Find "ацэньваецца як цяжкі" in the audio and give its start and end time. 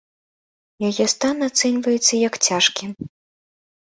1.47-2.85